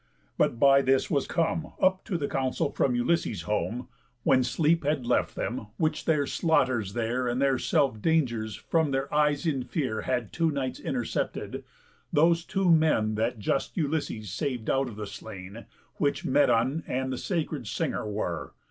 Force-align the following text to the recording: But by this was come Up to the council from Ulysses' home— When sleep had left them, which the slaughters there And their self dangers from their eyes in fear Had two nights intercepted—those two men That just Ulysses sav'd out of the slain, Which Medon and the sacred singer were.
But 0.35 0.59
by 0.59 0.81
this 0.81 1.11
was 1.11 1.27
come 1.27 1.73
Up 1.79 2.03
to 2.05 2.17
the 2.17 2.27
council 2.27 2.71
from 2.71 2.95
Ulysses' 2.95 3.43
home— 3.43 3.87
When 4.23 4.43
sleep 4.43 4.83
had 4.83 5.05
left 5.05 5.35
them, 5.35 5.67
which 5.77 6.05
the 6.05 6.25
slaughters 6.25 6.93
there 6.93 7.27
And 7.27 7.39
their 7.39 7.59
self 7.59 8.01
dangers 8.01 8.55
from 8.55 8.89
their 8.89 9.13
eyes 9.13 9.45
in 9.45 9.61
fear 9.61 10.01
Had 10.01 10.33
two 10.33 10.49
nights 10.49 10.79
intercepted—those 10.79 12.45
two 12.45 12.71
men 12.71 13.13
That 13.13 13.37
just 13.37 13.77
Ulysses 13.77 14.31
sav'd 14.31 14.71
out 14.71 14.87
of 14.89 14.95
the 14.95 15.05
slain, 15.05 15.67
Which 15.97 16.25
Medon 16.25 16.83
and 16.87 17.13
the 17.13 17.17
sacred 17.19 17.67
singer 17.67 18.09
were. 18.09 18.53